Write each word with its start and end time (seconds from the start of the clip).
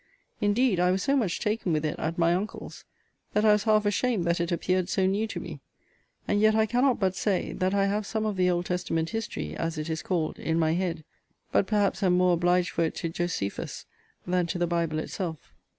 Indeed, 0.39 0.79
I 0.79 0.89
was 0.89 1.03
so 1.03 1.15
much 1.15 1.39
taken 1.39 1.71
with 1.73 1.85
it 1.85 1.99
at 1.99 2.17
my 2.17 2.33
uncle's, 2.33 2.85
that 3.33 3.45
I 3.45 3.51
was 3.51 3.65
half 3.65 3.85
ashamed 3.85 4.25
that 4.25 4.39
it 4.39 4.51
appeared 4.51 4.89
so 4.89 5.05
new 5.05 5.27
to 5.27 5.39
me. 5.39 5.59
And 6.27 6.41
yet, 6.41 6.55
I 6.55 6.65
cannot 6.65 6.99
but 6.99 7.13
say, 7.15 7.53
that 7.53 7.75
I 7.75 7.85
have 7.85 8.07
some 8.07 8.25
of 8.25 8.35
the 8.35 8.49
Old 8.49 8.65
Testament 8.65 9.11
history, 9.11 9.55
as 9.55 9.77
it 9.77 9.91
is 9.91 10.01
called, 10.01 10.39
in 10.39 10.57
my 10.57 10.71
head: 10.73 11.03
but, 11.51 11.67
perhaps, 11.67 12.01
am 12.01 12.13
more 12.13 12.33
obliged 12.33 12.71
for 12.71 12.83
it 12.83 12.95
to 12.95 13.09
Josephus 13.09 13.85
than 14.25 14.47
to 14.47 14.57
the 14.57 14.65
Bible 14.65 14.97
itself. 14.97 15.53